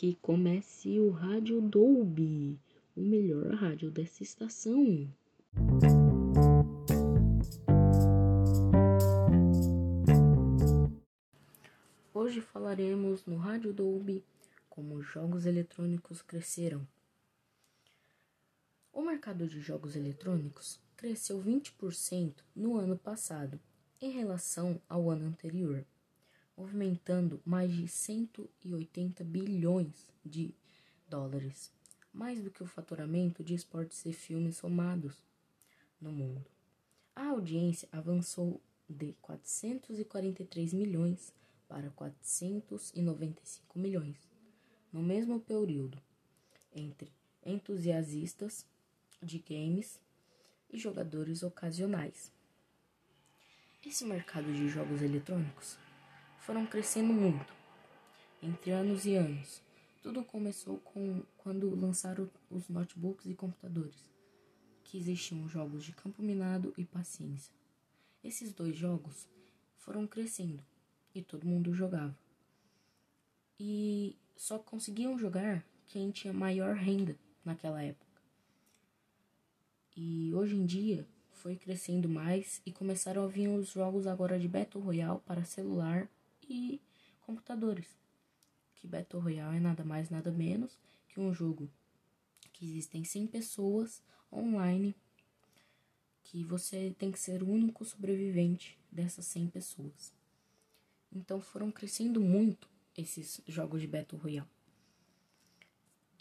Que 0.00 0.14
comece 0.14 0.98
o 0.98 1.10
Rádio 1.10 1.60
Dolby, 1.60 2.58
o 2.96 3.02
melhor 3.02 3.52
rádio 3.52 3.90
dessa 3.90 4.22
estação. 4.22 5.12
Hoje 12.14 12.40
falaremos 12.40 13.26
no 13.26 13.36
Rádio 13.36 13.74
Dolby 13.74 14.24
como 14.70 15.02
jogos 15.02 15.44
eletrônicos 15.44 16.22
cresceram. 16.22 16.88
O 18.94 19.02
mercado 19.02 19.46
de 19.46 19.60
jogos 19.60 19.96
eletrônicos 19.96 20.80
cresceu 20.96 21.42
20% 21.42 22.36
no 22.56 22.78
ano 22.78 22.96
passado 22.96 23.60
em 24.00 24.10
relação 24.12 24.80
ao 24.88 25.10
ano 25.10 25.26
anterior 25.26 25.84
movimentando 26.60 27.40
mais 27.42 27.72
de 27.72 27.88
180 27.88 29.24
bilhões 29.24 30.06
de 30.22 30.54
dólares, 31.08 31.72
mais 32.12 32.42
do 32.42 32.50
que 32.50 32.62
o 32.62 32.66
faturamento 32.66 33.42
de 33.42 33.54
esportes 33.54 34.04
e 34.04 34.12
filmes 34.12 34.58
somados 34.58 35.24
no 35.98 36.12
mundo. 36.12 36.44
A 37.16 37.28
audiência 37.28 37.88
avançou 37.90 38.60
de 38.86 39.14
443 39.22 40.74
milhões 40.74 41.32
para 41.66 41.88
495 41.92 43.78
milhões 43.78 44.28
no 44.92 45.02
mesmo 45.02 45.40
período, 45.40 45.98
entre 46.74 47.10
entusiastas 47.42 48.66
de 49.22 49.38
games 49.38 49.98
e 50.70 50.78
jogadores 50.78 51.42
ocasionais. 51.42 52.30
Esse 53.86 54.04
mercado 54.04 54.52
de 54.52 54.68
jogos 54.68 55.00
eletrônicos 55.00 55.78
foram 56.50 56.66
crescendo 56.66 57.12
muito, 57.12 57.54
entre 58.42 58.72
anos 58.72 59.06
e 59.06 59.14
anos. 59.14 59.62
Tudo 60.02 60.24
começou 60.24 60.78
com 60.78 61.22
quando 61.38 61.72
lançaram 61.76 62.28
os 62.50 62.68
notebooks 62.68 63.26
e 63.26 63.36
computadores, 63.36 64.10
que 64.82 64.98
existiam 64.98 65.48
jogos 65.48 65.84
de 65.84 65.92
campo 65.92 66.20
minado 66.20 66.74
e 66.76 66.84
paciência. 66.84 67.54
Esses 68.24 68.52
dois 68.52 68.76
jogos 68.76 69.28
foram 69.76 70.08
crescendo 70.08 70.60
e 71.14 71.22
todo 71.22 71.46
mundo 71.46 71.72
jogava. 71.72 72.18
E 73.56 74.16
só 74.34 74.58
conseguiam 74.58 75.16
jogar 75.16 75.64
quem 75.86 76.10
tinha 76.10 76.32
maior 76.32 76.74
renda 76.74 77.16
naquela 77.44 77.80
época. 77.80 78.20
E 79.96 80.34
hoje 80.34 80.56
em 80.56 80.66
dia 80.66 81.06
foi 81.30 81.54
crescendo 81.54 82.08
mais 82.08 82.60
e 82.66 82.72
começaram 82.72 83.22
a 83.22 83.28
vir 83.28 83.46
os 83.46 83.68
jogos 83.68 84.04
agora 84.04 84.36
de 84.36 84.48
Battle 84.48 84.82
Royale 84.82 85.20
para 85.24 85.44
celular 85.44 86.10
e 86.52 86.80
computadores. 87.20 87.86
Que 88.76 88.86
Battle 88.86 89.22
Royale 89.22 89.56
é 89.56 89.60
nada 89.60 89.84
mais 89.84 90.10
nada 90.10 90.30
menos 90.30 90.78
que 91.08 91.20
um 91.20 91.32
jogo 91.32 91.70
que 92.52 92.64
existem 92.64 93.04
100 93.04 93.26
pessoas 93.28 94.02
online 94.32 94.94
que 96.24 96.44
você 96.44 96.94
tem 96.98 97.10
que 97.10 97.18
ser 97.18 97.42
o 97.42 97.48
único 97.48 97.84
sobrevivente 97.84 98.78
dessas 98.90 99.24
100 99.26 99.48
pessoas. 99.48 100.12
Então 101.12 101.40
foram 101.40 101.72
crescendo 101.72 102.20
muito 102.20 102.68
esses 102.96 103.40
jogos 103.46 103.80
de 103.80 103.88
Battle 103.88 104.20
Royale. 104.20 104.48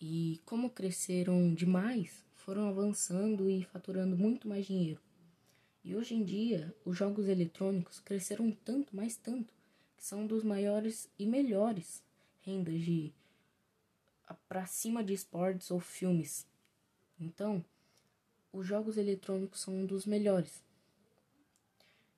E 0.00 0.40
como 0.46 0.70
cresceram 0.70 1.52
demais, 1.52 2.24
foram 2.36 2.68
avançando 2.68 3.50
e 3.50 3.64
faturando 3.64 4.16
muito 4.16 4.48
mais 4.48 4.66
dinheiro. 4.66 5.00
E 5.84 5.94
hoje 5.94 6.14
em 6.14 6.24
dia, 6.24 6.74
os 6.84 6.96
jogos 6.96 7.28
eletrônicos 7.28 8.00
cresceram 8.00 8.50
tanto, 8.50 8.94
mais 8.94 9.16
tanto, 9.16 9.52
que 9.98 10.04
são 10.04 10.24
dos 10.24 10.44
maiores 10.44 11.10
e 11.18 11.26
melhores 11.26 12.02
rendas 12.40 12.80
de 12.80 13.12
para 14.48 14.64
cima 14.64 15.02
de 15.02 15.12
esportes 15.12 15.70
ou 15.70 15.80
filmes. 15.80 16.46
Então, 17.18 17.64
os 18.52 18.66
jogos 18.66 18.96
eletrônicos 18.96 19.60
são 19.60 19.74
um 19.74 19.86
dos 19.86 20.06
melhores, 20.06 20.62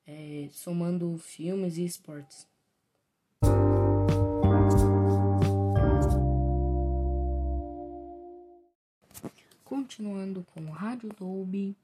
é, 0.06 0.48
somando 0.52 1.16
filmes 1.18 1.78
e 1.78 1.84
esportes. 1.84 2.46
Continuando 9.64 10.44
com 10.52 10.60
o 10.66 10.70
Rádio 10.70 11.08
Dolby, 11.16 11.76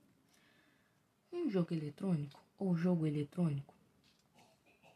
um 1.33 1.49
jogo 1.49 1.73
eletrônico 1.73 2.43
ou 2.59 2.77
jogo 2.77 3.07
eletrônico 3.07 3.76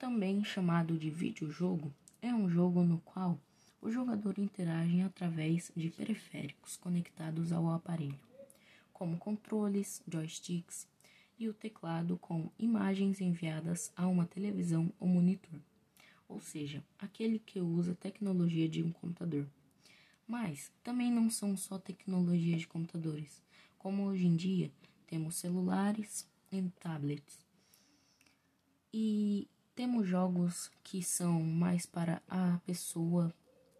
também 0.00 0.42
chamado 0.42 0.96
de 0.96 1.10
videojogo, 1.10 1.92
é 2.22 2.34
um 2.34 2.48
jogo 2.48 2.82
no 2.82 2.98
qual 3.00 3.38
o 3.82 3.90
jogador 3.90 4.38
interage 4.38 5.02
através 5.02 5.70
de 5.76 5.90
periféricos 5.90 6.74
conectados 6.78 7.52
ao 7.52 7.68
aparelho, 7.70 8.18
como 8.94 9.18
controles, 9.18 10.02
joysticks 10.10 10.88
e 11.38 11.50
o 11.50 11.52
teclado 11.52 12.16
com 12.16 12.50
imagens 12.58 13.20
enviadas 13.20 13.92
a 13.94 14.08
uma 14.08 14.24
televisão 14.24 14.90
ou 14.98 15.06
monitor, 15.06 15.60
ou 16.26 16.40
seja, 16.40 16.82
aquele 16.98 17.38
que 17.38 17.60
usa 17.60 17.94
tecnologia 17.94 18.70
de 18.70 18.82
um 18.82 18.90
computador. 18.90 19.46
Mas 20.26 20.72
também 20.82 21.12
não 21.12 21.28
são 21.28 21.54
só 21.58 21.78
tecnologia 21.78 22.56
de 22.56 22.66
computadores, 22.66 23.42
como 23.78 24.04
hoje 24.04 24.26
em 24.26 24.34
dia 24.34 24.72
temos 25.06 25.34
celulares 25.36 26.26
e 26.50 26.62
tablets. 26.80 27.44
E 28.92 29.46
temos 29.80 30.06
jogos 30.06 30.70
que 30.84 31.02
são 31.02 31.40
mais 31.40 31.86
para 31.86 32.20
a 32.28 32.58
pessoa 32.66 33.32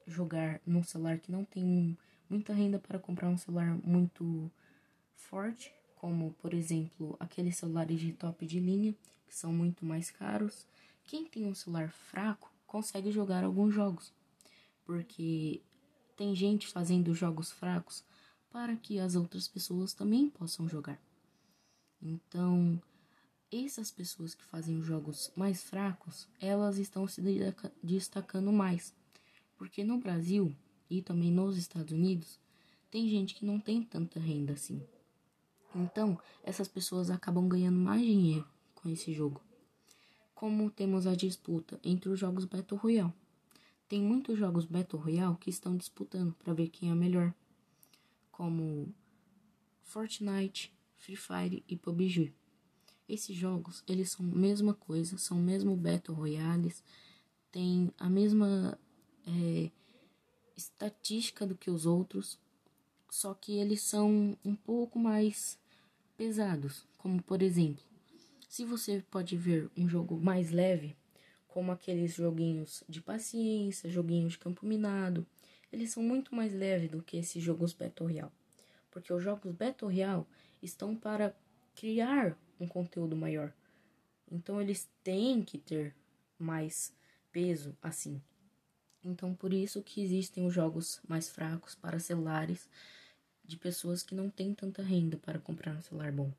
jogar 0.07 0.59
num 0.65 0.83
celular 0.83 1.19
que 1.19 1.31
não 1.31 1.45
tem 1.45 1.95
muita 2.27 2.55
renda 2.55 2.79
para 2.79 2.99
comprar 2.99 3.29
um 3.29 3.37
celular 3.37 3.79
muito 3.87 4.51
forte, 5.15 5.71
como 5.97 6.33
por 6.41 6.55
exemplo 6.55 7.19
aqueles 7.21 7.59
celulares 7.59 8.01
de 8.01 8.15
top 8.15 8.47
de 8.47 8.59
linha, 8.59 8.95
que 9.27 9.37
são 9.37 9.53
muito 9.53 9.85
mais 9.85 10.11
caros. 10.11 10.67
Quem 11.05 11.27
tem 11.27 11.45
um 11.45 11.55
celular 11.55 11.91
fraco 11.91 12.51
consegue 12.67 13.13
jogar 13.13 13.45
alguns 13.45 13.75
jogos, 13.75 14.11
porque 14.87 15.61
tem 16.17 16.35
gente 16.35 16.67
fazendo 16.67 17.15
jogos 17.15 17.53
fracos 17.53 18.03
para 18.51 18.75
que 18.75 18.99
as 18.99 19.17
outras 19.17 19.47
pessoas 19.47 19.93
também 19.93 20.31
possam 20.31 20.67
jogar. 20.67 20.99
Então, 22.01 22.81
essas 23.53 23.91
pessoas 23.91 24.35
que 24.35 24.45
fazem 24.45 24.79
os 24.79 24.87
jogos 24.87 25.33
mais 25.35 25.63
fracos, 25.63 26.29
elas 26.41 26.79
estão 26.79 27.07
se 27.07 27.21
destacando 27.83 28.53
mais. 28.53 28.95
Porque 29.59 29.83
no 29.83 29.99
Brasil 29.99 30.55
e 30.89 31.03
também 31.03 31.31
nos 31.31 31.57
Estados 31.57 31.93
Unidos, 31.93 32.39
tem 32.91 33.09
gente 33.09 33.35
que 33.35 33.45
não 33.45 33.61
tem 33.61 33.83
tanta 33.83 34.19
renda 34.19 34.53
assim. 34.53 34.83
Então, 35.75 36.19
essas 36.43 36.67
pessoas 36.67 37.11
acabam 37.11 37.49
ganhando 37.49 37.79
mais 37.79 38.03
dinheiro 38.03 38.47
com 38.75 38.89
esse 38.89 39.13
jogo. 39.13 39.41
Como 40.35 40.71
temos 40.71 41.07
a 41.07 41.15
disputa 41.15 41.79
entre 41.85 42.09
os 42.09 42.19
jogos 42.19 42.45
Battle 42.45 42.81
Royale. 42.81 43.13
Tem 43.89 44.01
muitos 44.01 44.39
jogos 44.39 44.65
Battle 44.65 45.01
Royale 45.01 45.37
que 45.37 45.51
estão 45.51 45.77
disputando 45.77 46.33
para 46.35 46.55
ver 46.55 46.69
quem 46.69 46.91
é 46.91 46.95
melhor, 46.95 47.35
como 48.31 48.93
Fortnite, 49.83 50.73
Free 50.97 51.17
Fire 51.17 51.65
e 51.69 51.77
PUBG. 51.77 52.33
Esses 53.11 53.37
jogos, 53.37 53.83
eles 53.89 54.13
são 54.13 54.25
a 54.25 54.37
mesma 54.37 54.73
coisa, 54.73 55.19
são 55.19 55.37
o 55.39 55.43
mesmo 55.43 55.75
Battle 55.75 56.17
Royales, 56.17 56.85
tem 57.51 57.93
a 57.99 58.09
mesma 58.09 58.79
é, 59.27 59.69
estatística 60.57 61.45
do 61.45 61.57
que 61.57 61.73
os 61.73 61.87
outros, 61.87 62.39
só 63.11 63.35
que 63.35 63.59
eles 63.59 63.83
são 63.83 64.39
um 64.45 64.55
pouco 64.55 64.97
mais 64.97 65.59
pesados, 66.17 66.87
como 66.99 67.21
por 67.21 67.43
exemplo, 67.43 67.83
se 68.49 68.65
você 68.65 69.05
pode 69.11 69.37
ver 69.37 69.69
um 69.77 69.89
jogo 69.89 70.17
mais 70.17 70.53
leve, 70.53 70.97
como 71.49 71.73
aqueles 71.73 72.15
joguinhos 72.15 72.85
de 72.89 73.01
paciência, 73.03 73.91
joguinhos 73.91 74.35
de 74.35 74.39
campo 74.39 74.65
minado, 74.65 75.27
eles 75.73 75.91
são 75.91 76.03
muito 76.03 76.33
mais 76.33 76.53
leves 76.53 76.89
do 76.89 77.03
que 77.03 77.17
esses 77.17 77.43
jogos 77.43 77.73
Battle 77.73 78.09
Royale. 78.09 78.33
Porque 78.89 79.13
os 79.13 79.21
jogos 79.21 79.53
Battle 79.53 79.91
Royale 79.91 80.25
estão 80.63 80.95
para 80.95 81.35
criar 81.75 82.39
um 82.61 82.69
conteúdo 82.69 83.17
maior. 83.17 83.53
Então 84.31 84.61
eles 84.61 84.89
têm 85.03 85.43
que 85.43 85.59
ter 85.59 85.95
mais 86.39 86.93
peso 87.33 87.77
assim. 87.83 88.21
Então 89.05 89.35
por 89.35 89.53
isso 89.53 89.83
que 89.83 90.03
existem 90.03 90.47
os 90.47 90.55
jogos 90.55 91.01
mais 91.09 91.29
fracos 91.29 91.75
para 91.75 91.99
celulares 91.99 92.69
de 93.45 93.57
pessoas 93.57 94.03
que 94.03 94.15
não 94.15 94.31
têm 94.31 94.55
tanta 94.55 94.83
renda 94.83 95.17
para 95.17 95.39
comprar 95.39 95.75
um 95.75 95.83
celular 95.83 96.13
bom. 96.13 96.31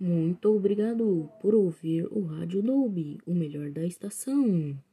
Muito 0.00 0.54
obrigado 0.54 1.30
por 1.40 1.54
ouvir 1.54 2.06
o 2.10 2.24
Rádio 2.24 2.62
Noob, 2.62 3.20
o 3.24 3.32
melhor 3.32 3.70
da 3.70 3.86
estação. 3.86 4.76